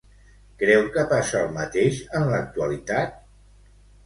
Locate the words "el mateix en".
1.41-2.27